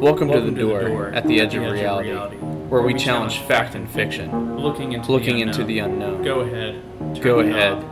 Welcome, 0.00 0.30
to, 0.30 0.40
the, 0.42 0.50
door, 0.50 1.08
at 1.14 1.26
the 1.26 1.40
edge, 1.40 1.54
of, 1.54 1.62
reality, 1.62 2.36
where 2.36 2.82
we 2.82 2.92
challenge 2.92 3.38
fact 3.40 3.74
and 3.74 3.88
fiction, 3.88 4.58
looking 4.58 4.92
into 4.92 5.10
looking 5.10 5.36
the 5.36 5.42
into 5.42 5.62
unknown. 5.62 5.66
the 5.66 5.78
unknown. 5.78 6.22
Go 6.22 6.40
ahead. 6.40 7.22
Go 7.22 7.40
ahead, 7.40 7.82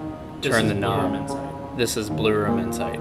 turn 0.42 0.68
the 0.68 0.74
knob. 0.74 1.78
This 1.78 1.96
is 1.96 2.10
Blue 2.10 2.34
Room 2.34 2.58
Insight. 2.58 3.00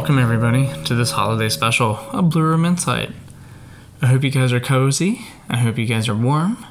Welcome 0.00 0.18
everybody 0.18 0.66
to 0.84 0.94
this 0.94 1.10
holiday 1.10 1.50
special 1.50 1.96
of 2.12 2.30
Blue 2.30 2.40
Room 2.40 2.64
Insight. 2.64 3.10
I 4.00 4.06
hope 4.06 4.24
you 4.24 4.30
guys 4.30 4.50
are 4.50 4.58
cozy. 4.58 5.26
I 5.50 5.58
hope 5.58 5.76
you 5.76 5.84
guys 5.84 6.08
are 6.08 6.14
warm. 6.14 6.64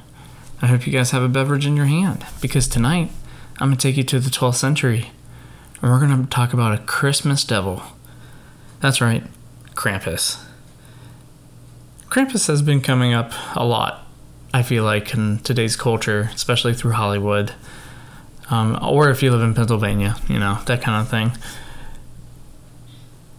I 0.60 0.66
hope 0.66 0.84
you 0.84 0.92
guys 0.92 1.12
have 1.12 1.22
a 1.22 1.28
beverage 1.28 1.64
in 1.64 1.76
your 1.76 1.86
hand 1.86 2.26
because 2.42 2.66
tonight 2.66 3.12
I'm 3.60 3.68
going 3.68 3.78
to 3.78 3.80
take 3.80 3.96
you 3.96 4.02
to 4.02 4.18
the 4.18 4.30
12th 4.30 4.56
century 4.56 5.12
and 5.80 5.92
we're 5.92 6.04
going 6.04 6.24
to 6.24 6.28
talk 6.28 6.52
about 6.52 6.76
a 6.76 6.82
Christmas 6.82 7.44
devil. 7.44 7.84
That's 8.80 9.00
right, 9.00 9.22
Krampus. 9.76 10.44
Krampus 12.08 12.48
has 12.48 12.62
been 12.62 12.80
coming 12.80 13.14
up 13.14 13.32
a 13.54 13.64
lot, 13.64 14.08
I 14.52 14.64
feel 14.64 14.82
like, 14.82 15.14
in 15.14 15.38
today's 15.38 15.76
culture, 15.76 16.30
especially 16.34 16.74
through 16.74 16.92
Hollywood. 16.92 17.54
Um, 18.50 18.76
or 18.82 19.08
if 19.08 19.22
you 19.22 19.30
live 19.30 19.42
in 19.42 19.54
Pennsylvania, 19.54 20.16
you 20.28 20.40
know, 20.40 20.58
that 20.66 20.82
kind 20.82 21.00
of 21.00 21.08
thing. 21.08 21.30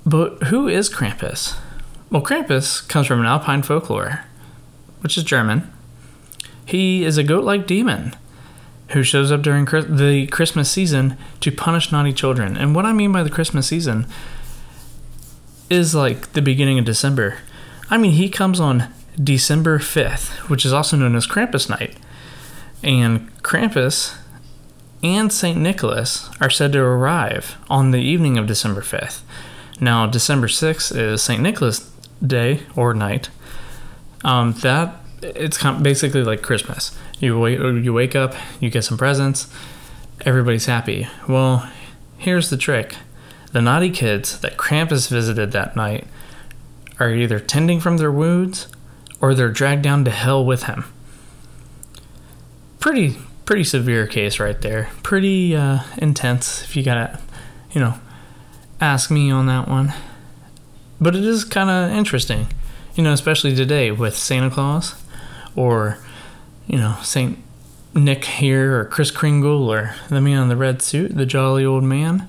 But 0.05 0.43
who 0.43 0.67
is 0.67 0.89
Krampus? 0.89 1.57
Well, 2.09 2.21
Krampus 2.21 2.87
comes 2.87 3.07
from 3.07 3.19
an 3.19 3.25
Alpine 3.25 3.61
folklore, 3.61 4.25
which 5.01 5.17
is 5.17 5.23
German. 5.23 5.71
He 6.65 7.03
is 7.03 7.17
a 7.17 7.23
goat 7.23 7.43
like 7.43 7.67
demon 7.67 8.15
who 8.89 9.03
shows 9.03 9.31
up 9.31 9.41
during 9.41 9.65
the 9.65 10.27
Christmas 10.31 10.69
season 10.69 11.17
to 11.39 11.51
punish 11.51 11.91
naughty 11.91 12.13
children. 12.13 12.57
And 12.57 12.75
what 12.75 12.85
I 12.85 12.93
mean 12.93 13.11
by 13.11 13.23
the 13.23 13.29
Christmas 13.29 13.67
season 13.67 14.05
is 15.69 15.95
like 15.95 16.33
the 16.33 16.41
beginning 16.41 16.77
of 16.77 16.85
December. 16.85 17.37
I 17.89 17.97
mean, 17.97 18.11
he 18.11 18.29
comes 18.29 18.59
on 18.59 18.91
December 19.21 19.79
5th, 19.79 20.49
which 20.49 20.65
is 20.65 20.73
also 20.73 20.97
known 20.97 21.15
as 21.15 21.27
Krampus 21.27 21.69
Night. 21.69 21.95
And 22.83 23.31
Krampus 23.43 24.17
and 25.03 25.31
St. 25.31 25.57
Nicholas 25.57 26.29
are 26.41 26.49
said 26.49 26.73
to 26.73 26.81
arrive 26.81 27.55
on 27.69 27.91
the 27.91 28.01
evening 28.01 28.37
of 28.37 28.47
December 28.47 28.81
5th. 28.81 29.21
Now, 29.81 30.05
December 30.05 30.47
6th 30.47 30.95
is 30.95 31.23
St. 31.23 31.41
Nicholas 31.41 31.91
Day 32.25 32.61
or 32.75 32.93
night. 32.93 33.31
Um, 34.23 34.53
that 34.61 34.95
it's 35.23 35.61
basically 35.81 36.23
like 36.23 36.43
Christmas. 36.43 36.95
You 37.19 37.39
wake, 37.39 37.59
you 37.59 37.91
wake 37.91 38.15
up, 38.15 38.35
you 38.59 38.69
get 38.69 38.83
some 38.83 38.97
presents, 38.97 39.51
everybody's 40.23 40.67
happy. 40.67 41.07
Well, 41.27 41.67
here's 42.19 42.51
the 42.51 42.57
trick: 42.57 42.95
the 43.51 43.61
naughty 43.61 43.89
kids 43.89 44.39
that 44.41 44.57
Krampus 44.57 45.09
visited 45.09 45.51
that 45.51 45.75
night 45.75 46.05
are 46.99 47.11
either 47.11 47.39
tending 47.39 47.79
from 47.79 47.97
their 47.97 48.11
wounds 48.11 48.67
or 49.19 49.33
they're 49.33 49.49
dragged 49.49 49.81
down 49.81 50.05
to 50.05 50.11
hell 50.11 50.45
with 50.45 50.63
him. 50.63 50.85
Pretty 52.79 53.17
pretty 53.45 53.63
severe 53.63 54.05
case 54.05 54.39
right 54.39 54.61
there. 54.61 54.91
Pretty 55.01 55.55
uh, 55.55 55.79
intense 55.97 56.63
if 56.63 56.75
you 56.75 56.83
gotta, 56.83 57.19
you 57.71 57.81
know, 57.81 57.95
ask 58.81 59.11
me 59.11 59.31
on 59.31 59.45
that 59.45 59.67
one. 59.67 59.93
But 60.99 61.15
it 61.15 61.23
is 61.23 61.45
kind 61.45 61.69
of 61.69 61.95
interesting, 61.97 62.47
you 62.95 63.03
know, 63.03 63.13
especially 63.13 63.55
today 63.55 63.91
with 63.91 64.17
Santa 64.17 64.49
Claus 64.49 64.95
or, 65.55 65.99
you 66.67 66.77
know, 66.77 66.97
Saint 67.01 67.39
Nick 67.93 68.25
here 68.25 68.79
or 68.79 68.85
Chris 68.85 69.11
Kringle 69.11 69.69
or 69.69 69.95
the 70.09 70.21
man 70.21 70.43
in 70.43 70.49
the 70.49 70.55
red 70.55 70.81
suit, 70.81 71.15
the 71.15 71.25
jolly 71.25 71.63
old 71.63 71.83
man. 71.83 72.27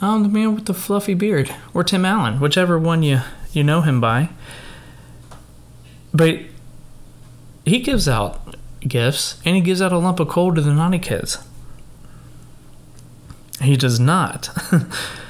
Um, 0.00 0.22
the 0.22 0.28
man 0.28 0.54
with 0.54 0.66
the 0.66 0.74
fluffy 0.74 1.14
beard 1.14 1.54
or 1.72 1.84
Tim 1.84 2.04
Allen, 2.04 2.40
whichever 2.40 2.78
one 2.78 3.02
you 3.02 3.20
you 3.52 3.62
know 3.62 3.80
him 3.80 4.00
by. 4.00 4.30
But 6.12 6.40
he 7.64 7.80
gives 7.80 8.08
out 8.08 8.56
gifts 8.80 9.40
and 9.44 9.56
he 9.56 9.62
gives 9.62 9.80
out 9.80 9.92
a 9.92 9.98
lump 9.98 10.20
of 10.20 10.28
coal 10.28 10.54
to 10.54 10.60
the 10.60 10.74
naughty 10.74 10.98
kids. 10.98 11.38
He 13.62 13.76
does 13.76 13.98
not 13.98 14.50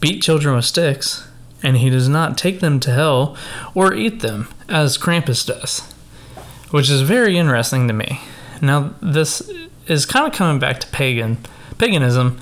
beat 0.00 0.22
children 0.22 0.56
with 0.56 0.64
sticks, 0.64 1.28
and 1.62 1.76
he 1.76 1.90
does 1.90 2.08
not 2.08 2.38
take 2.38 2.60
them 2.60 2.80
to 2.80 2.90
hell 2.90 3.36
or 3.74 3.94
eat 3.94 4.20
them 4.20 4.48
as 4.68 4.98
Krampus 4.98 5.46
does, 5.46 5.80
which 6.70 6.90
is 6.90 7.02
very 7.02 7.36
interesting 7.36 7.86
to 7.86 7.94
me. 7.94 8.20
Now, 8.62 8.94
this 9.00 9.50
is 9.86 10.06
kind 10.06 10.26
of 10.26 10.32
coming 10.32 10.58
back 10.58 10.80
to 10.80 10.86
pagan 10.88 11.38
paganism 11.78 12.38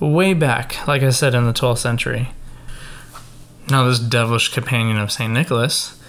way 0.00 0.32
back, 0.32 0.86
like 0.86 1.02
I 1.02 1.10
said, 1.10 1.34
in 1.34 1.44
the 1.44 1.52
12th 1.52 1.78
century. 1.78 2.30
Now, 3.70 3.86
this 3.86 3.98
devilish 3.98 4.48
companion 4.48 4.98
of 4.98 5.12
St. 5.12 5.32
Nicholas 5.32 6.00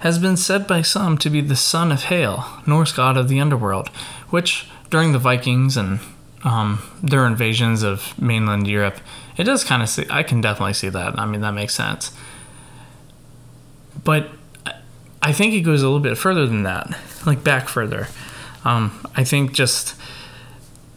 has 0.00 0.18
been 0.18 0.36
said 0.36 0.66
by 0.66 0.82
some 0.82 1.18
to 1.18 1.30
be 1.30 1.40
the 1.40 1.56
son 1.56 1.90
of 1.90 2.04
Hel, 2.04 2.62
Norse 2.66 2.92
god 2.92 3.16
of 3.16 3.28
the 3.28 3.40
underworld, 3.40 3.88
which 4.30 4.68
during 4.90 5.12
the 5.12 5.18
Vikings 5.18 5.76
and 5.76 6.00
um, 6.44 6.82
their 7.02 7.26
invasions 7.26 7.82
of 7.82 8.20
mainland 8.20 8.66
Europe, 8.66 8.98
it 9.36 9.44
does 9.44 9.64
kind 9.64 9.82
of 9.82 9.88
see. 9.88 10.06
I 10.10 10.22
can 10.22 10.40
definitely 10.40 10.74
see 10.74 10.88
that. 10.88 11.18
I 11.18 11.26
mean, 11.26 11.40
that 11.40 11.52
makes 11.52 11.74
sense. 11.74 12.12
But 14.04 14.30
I 15.22 15.32
think 15.32 15.54
it 15.54 15.60
goes 15.60 15.82
a 15.82 15.86
little 15.86 16.00
bit 16.00 16.18
further 16.18 16.46
than 16.46 16.64
that, 16.64 16.96
like 17.26 17.44
back 17.44 17.68
further. 17.68 18.08
Um, 18.64 19.06
I 19.16 19.24
think 19.24 19.52
just 19.52 19.94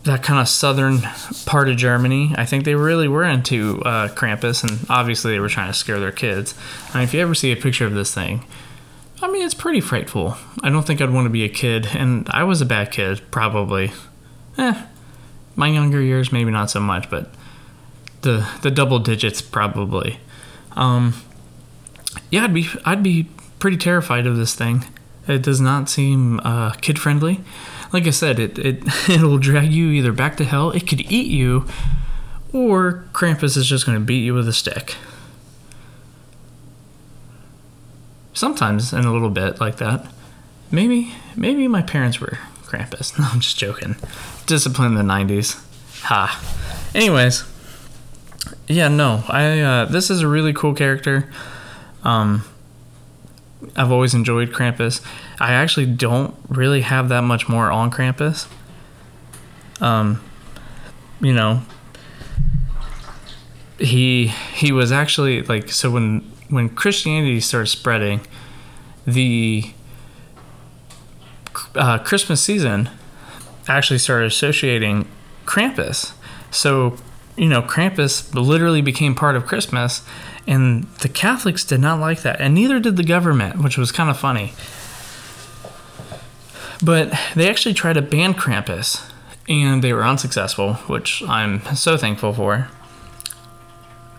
that 0.03 0.21
kind 0.21 0.39
of 0.39 0.47
southern 0.47 0.99
part 1.45 1.67
of 1.67 1.77
Germany, 1.77 2.33
I 2.37 2.45
think 2.45 2.63
they 2.63 2.75
really 2.75 3.07
were 3.07 3.23
into 3.23 3.81
uh, 3.83 4.09
Krampus, 4.09 4.63
and 4.63 4.85
obviously 4.89 5.31
they 5.31 5.39
were 5.39 5.49
trying 5.49 5.71
to 5.71 5.77
scare 5.77 5.99
their 5.99 6.11
kids. 6.11 6.53
I 6.93 6.99
mean, 6.99 7.03
if 7.05 7.13
you 7.13 7.21
ever 7.21 7.33
see 7.33 7.51
a 7.51 7.55
picture 7.55 7.85
of 7.85 7.93
this 7.93 8.13
thing, 8.13 8.45
I 9.21 9.31
mean, 9.31 9.43
it's 9.43 9.55
pretty 9.55 9.81
frightful. 9.81 10.37
I 10.61 10.69
don't 10.69 10.85
think 10.85 11.01
I'd 11.01 11.09
want 11.09 11.25
to 11.25 11.31
be 11.31 11.43
a 11.43 11.49
kid, 11.49 11.87
and 11.93 12.27
I 12.29 12.43
was 12.43 12.61
a 12.61 12.65
bad 12.65 12.91
kid, 12.91 13.21
probably. 13.31 13.91
Eh, 14.57 14.85
my 15.55 15.67
younger 15.67 16.01
years, 16.01 16.31
maybe 16.31 16.51
not 16.51 16.69
so 16.69 16.79
much, 16.79 17.09
but 17.09 17.29
the 18.21 18.47
the 18.61 18.71
double 18.71 18.99
digits 18.99 19.41
probably. 19.41 20.19
Um, 20.73 21.13
yeah, 22.29 22.43
I'd 22.43 22.53
be 22.53 22.67
I'd 22.83 23.03
be 23.03 23.29
pretty 23.59 23.77
terrified 23.77 24.27
of 24.27 24.37
this 24.37 24.53
thing. 24.53 24.85
It 25.27 25.41
does 25.41 25.61
not 25.61 25.89
seem 25.89 26.39
uh, 26.41 26.71
kid 26.73 26.99
friendly. 26.99 27.41
Like 27.93 28.05
I 28.07 28.11
said, 28.11 28.39
it 28.39 28.59
it 28.59 28.83
it'll 29.09 29.37
drag 29.37 29.71
you 29.71 29.89
either 29.89 30.11
back 30.11 30.37
to 30.37 30.43
hell. 30.43 30.71
It 30.71 30.87
could 30.87 31.01
eat 31.01 31.27
you, 31.27 31.65
or 32.51 33.05
Krampus 33.13 33.57
is 33.57 33.67
just 33.67 33.85
going 33.85 33.97
to 33.97 34.03
beat 34.03 34.23
you 34.23 34.33
with 34.33 34.47
a 34.47 34.53
stick. 34.53 34.95
Sometimes 38.33 38.91
in 38.91 39.05
a 39.05 39.13
little 39.13 39.29
bit 39.29 39.61
like 39.61 39.77
that. 39.77 40.05
Maybe 40.71 41.13
maybe 41.35 41.67
my 41.67 41.81
parents 41.81 42.19
were 42.19 42.39
Krampus. 42.65 43.17
No, 43.19 43.27
I'm 43.31 43.39
just 43.39 43.57
joking. 43.57 43.95
Discipline 44.45 44.97
in 44.97 45.07
the 45.07 45.13
90s. 45.13 45.61
Ha. 46.03 46.91
Anyways, 46.93 47.43
yeah, 48.67 48.87
no, 48.87 49.23
I 49.27 49.59
uh, 49.59 49.85
this 49.85 50.09
is 50.09 50.21
a 50.21 50.27
really 50.27 50.53
cool 50.53 50.73
character. 50.73 51.29
Um, 52.03 52.43
I've 53.75 53.91
always 53.91 54.13
enjoyed 54.13 54.51
Krampus. 54.51 55.01
I 55.39 55.53
actually 55.53 55.87
don't 55.87 56.35
really 56.49 56.81
have 56.81 57.09
that 57.09 57.21
much 57.21 57.49
more 57.49 57.71
on 57.71 57.91
Krampus. 57.91 58.47
Um, 59.81 60.21
you 61.21 61.33
know, 61.33 61.61
he 63.79 64.27
he 64.27 64.71
was 64.71 64.91
actually 64.91 65.41
like 65.43 65.69
so 65.69 65.89
when 65.91 66.21
when 66.49 66.69
Christianity 66.69 67.39
started 67.39 67.67
spreading, 67.67 68.21
the 69.05 69.73
uh, 71.75 71.99
Christmas 71.99 72.41
season 72.41 72.89
actually 73.67 73.99
started 73.99 74.27
associating 74.27 75.07
Krampus. 75.45 76.13
So, 76.51 76.97
you 77.35 77.47
know, 77.47 77.61
Krampus 77.61 78.33
literally 78.33 78.81
became 78.81 79.15
part 79.15 79.35
of 79.35 79.45
Christmas, 79.45 80.03
and 80.47 80.83
the 80.99 81.09
Catholics 81.09 81.63
did 81.63 81.79
not 81.79 81.99
like 81.99 82.21
that, 82.21 82.39
and 82.39 82.53
neither 82.53 82.79
did 82.79 82.97
the 82.97 83.03
government, 83.03 83.61
which 83.61 83.77
was 83.77 83.91
kind 83.91 84.09
of 84.09 84.17
funny. 84.17 84.53
But 86.83 87.13
they 87.35 87.49
actually 87.49 87.73
tried 87.73 87.93
to 87.93 88.01
ban 88.01 88.33
Krampus, 88.33 89.09
and 89.47 89.83
they 89.83 89.93
were 89.93 90.03
unsuccessful, 90.03 90.75
which 90.87 91.23
I'm 91.23 91.61
so 91.75 91.97
thankful 91.97 92.33
for. 92.33 92.69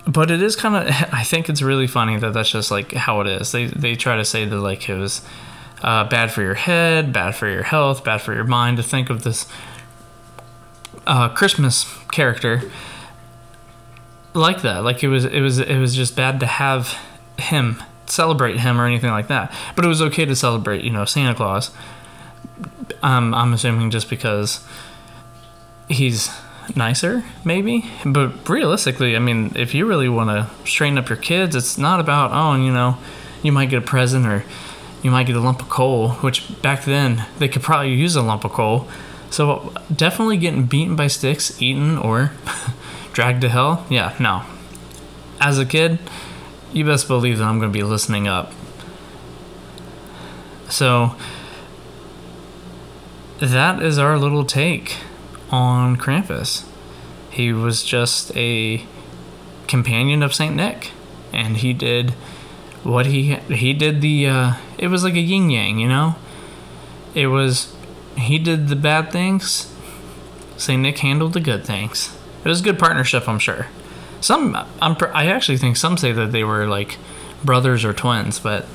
But 0.06 0.30
it 0.30 0.40
is 0.40 0.54
kind 0.56 0.76
of, 0.76 0.88
I 1.12 1.24
think 1.24 1.48
it's 1.48 1.62
really 1.62 1.86
funny 1.86 2.16
that 2.18 2.32
that's 2.32 2.50
just 2.50 2.70
like 2.70 2.92
how 2.92 3.20
it 3.20 3.26
is. 3.26 3.52
They 3.52 3.66
they 3.66 3.94
try 3.94 4.16
to 4.16 4.24
say 4.24 4.44
that 4.44 4.56
like 4.56 4.88
it 4.88 4.96
was 4.96 5.22
uh, 5.82 6.08
bad 6.08 6.30
for 6.32 6.42
your 6.42 6.54
head, 6.54 7.12
bad 7.12 7.34
for 7.34 7.48
your 7.48 7.62
health, 7.62 8.04
bad 8.04 8.20
for 8.20 8.34
your 8.34 8.44
mind 8.44 8.76
to 8.78 8.82
think 8.82 9.10
of 9.10 9.22
this 9.22 9.46
uh, 11.06 11.28
Christmas 11.28 11.86
character 12.10 12.62
like 14.34 14.62
that. 14.62 14.84
Like 14.84 15.02
it 15.02 15.08
was 15.08 15.24
it 15.24 15.40
was 15.40 15.58
it 15.58 15.78
was 15.78 15.94
just 15.94 16.16
bad 16.16 16.40
to 16.40 16.46
have 16.46 16.98
him 17.38 17.82
celebrate 18.06 18.60
him 18.60 18.80
or 18.80 18.86
anything 18.86 19.10
like 19.10 19.28
that. 19.28 19.52
But 19.74 19.84
it 19.84 19.88
was 19.88 20.00
okay 20.02 20.24
to 20.24 20.36
celebrate, 20.36 20.84
you 20.84 20.90
know, 20.90 21.04
Santa 21.04 21.34
Claus. 21.34 21.70
Um, 23.02 23.34
I'm 23.34 23.52
assuming 23.52 23.90
just 23.90 24.08
because 24.08 24.64
he's 25.88 26.30
nicer, 26.74 27.24
maybe. 27.44 27.90
But 28.04 28.48
realistically, 28.48 29.16
I 29.16 29.18
mean, 29.18 29.52
if 29.56 29.74
you 29.74 29.86
really 29.86 30.08
want 30.08 30.30
to 30.30 30.68
straighten 30.68 30.98
up 30.98 31.08
your 31.08 31.18
kids, 31.18 31.54
it's 31.54 31.78
not 31.78 32.00
about 32.00 32.30
oh, 32.32 32.60
you 32.60 32.72
know, 32.72 32.98
you 33.42 33.52
might 33.52 33.70
get 33.70 33.82
a 33.82 33.86
present 33.86 34.26
or 34.26 34.44
you 35.06 35.12
might 35.12 35.28
get 35.28 35.36
a 35.36 35.40
lump 35.40 35.62
of 35.62 35.68
coal. 35.68 36.14
Which 36.14 36.60
back 36.62 36.84
then 36.84 37.26
they 37.38 37.46
could 37.46 37.62
probably 37.62 37.94
use 37.94 38.16
a 38.16 38.22
lump 38.22 38.44
of 38.44 38.50
coal. 38.50 38.88
So 39.30 39.72
definitely 39.94 40.36
getting 40.36 40.66
beaten 40.66 40.96
by 40.96 41.06
sticks, 41.06 41.62
eaten, 41.62 41.96
or 41.96 42.32
dragged 43.12 43.40
to 43.42 43.48
hell. 43.48 43.86
Yeah, 43.88 44.16
no. 44.18 44.42
As 45.40 45.60
a 45.60 45.64
kid, 45.64 46.00
you 46.72 46.84
best 46.84 47.06
believe 47.06 47.38
that 47.38 47.44
I'm 47.44 47.60
going 47.60 47.70
to 47.70 47.78
be 47.78 47.84
listening 47.84 48.26
up. 48.26 48.52
So, 50.68 51.14
that 53.38 53.80
is 53.80 53.96
our 53.96 54.18
little 54.18 54.44
take 54.44 54.96
on 55.50 55.96
Krampus. 55.96 56.66
He 57.30 57.52
was 57.52 57.84
just 57.84 58.36
a 58.36 58.84
companion 59.68 60.24
of 60.24 60.34
Saint 60.34 60.56
Nick, 60.56 60.90
and 61.32 61.58
he 61.58 61.72
did 61.72 62.14
what 62.86 63.06
he 63.06 63.34
he 63.34 63.72
did. 63.72 64.00
The 64.00 64.26
uh, 64.28 64.54
it 64.78 64.88
was 64.88 65.04
like 65.04 65.14
a 65.14 65.20
yin 65.20 65.50
yang, 65.50 65.78
you 65.78 65.88
know. 65.88 66.16
It 67.14 67.26
was 67.28 67.74
he 68.16 68.38
did 68.38 68.68
the 68.68 68.76
bad 68.76 69.10
things. 69.10 69.72
Saint 70.56 70.82
Nick 70.82 70.98
handled 70.98 71.32
the 71.32 71.40
good 71.40 71.64
things. 71.64 72.16
It 72.44 72.48
was 72.48 72.60
a 72.60 72.64
good 72.64 72.78
partnership, 72.78 73.28
I'm 73.28 73.38
sure. 73.38 73.66
Some 74.20 74.56
I'm 74.80 74.96
I 75.12 75.26
actually 75.26 75.58
think 75.58 75.76
some 75.76 75.96
say 75.96 76.12
that 76.12 76.32
they 76.32 76.44
were 76.44 76.66
like 76.66 76.98
brothers 77.44 77.84
or 77.84 77.92
twins, 77.92 78.38
but 78.38 78.66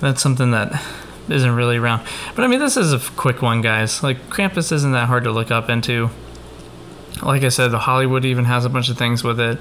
that's 0.00 0.22
something 0.22 0.50
that 0.52 0.82
isn't 1.28 1.54
really 1.54 1.76
around. 1.76 2.06
But 2.34 2.44
I 2.44 2.48
mean, 2.48 2.60
this 2.60 2.76
is 2.76 2.92
a 2.92 2.98
quick 3.12 3.42
one, 3.42 3.60
guys. 3.60 4.02
Like 4.02 4.28
Krampus 4.30 4.72
isn't 4.72 4.92
that 4.92 5.06
hard 5.06 5.24
to 5.24 5.30
look 5.30 5.50
up 5.50 5.68
into. 5.68 6.10
Like 7.22 7.42
I 7.42 7.48
said, 7.48 7.68
the 7.68 7.80
Hollywood 7.80 8.24
even 8.24 8.44
has 8.44 8.64
a 8.64 8.68
bunch 8.68 8.88
of 8.88 8.96
things 8.96 9.24
with 9.24 9.40
it. 9.40 9.58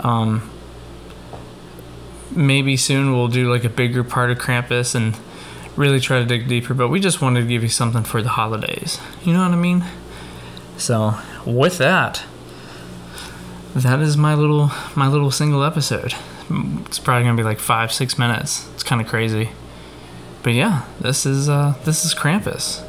Um, 0.00 0.50
maybe 2.36 2.76
soon 2.76 3.12
we'll 3.12 3.28
do 3.28 3.50
like 3.50 3.64
a 3.64 3.68
bigger 3.68 4.04
part 4.04 4.30
of 4.30 4.38
Krampus 4.38 4.94
and 4.94 5.18
really 5.76 6.00
try 6.00 6.18
to 6.18 6.24
dig 6.24 6.48
deeper. 6.48 6.74
But 6.74 6.88
we 6.88 7.00
just 7.00 7.20
wanted 7.20 7.40
to 7.42 7.46
give 7.46 7.62
you 7.62 7.68
something 7.68 8.04
for 8.04 8.22
the 8.22 8.30
holidays. 8.30 9.00
You 9.24 9.32
know 9.32 9.42
what 9.42 9.52
I 9.52 9.56
mean? 9.56 9.84
So 10.76 11.14
with 11.44 11.78
that 11.78 12.24
that 13.82 14.00
is 14.00 14.16
my 14.16 14.34
little 14.34 14.70
my 14.94 15.06
little 15.06 15.30
single 15.30 15.62
episode. 15.62 16.14
It's 16.86 16.98
probably 16.98 17.24
gonna 17.24 17.36
be 17.36 17.42
like 17.42 17.58
five 17.58 17.92
six 17.92 18.18
minutes. 18.18 18.66
It's 18.74 18.82
kind 18.82 19.00
of 19.00 19.06
crazy, 19.06 19.50
but 20.42 20.54
yeah, 20.54 20.84
this 21.00 21.26
is 21.26 21.48
uh, 21.48 21.74
this 21.84 22.04
is 22.04 22.14
Krampus. 22.14 22.82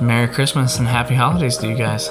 Merry 0.00 0.28
Christmas 0.28 0.78
and 0.78 0.86
Happy 0.86 1.14
Holidays 1.14 1.56
to 1.58 1.68
you 1.68 1.74
guys. 1.74 2.10